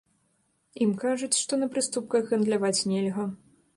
Ім 0.85 0.95
кажуць, 1.03 1.31
што 1.41 1.59
на 1.65 1.69
прыступках 1.75 2.23
гандляваць 2.33 2.77
нельга. 2.95 3.29